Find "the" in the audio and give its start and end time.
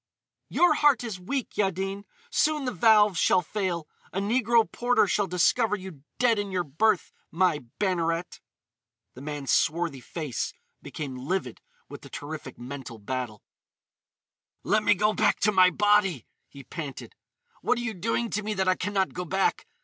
2.65-2.71, 9.13-9.21, 12.01-12.09